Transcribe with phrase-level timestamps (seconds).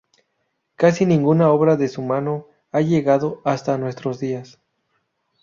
[0.77, 4.59] Casi ninguna obra de su mano ha llegado hasta nuestros días.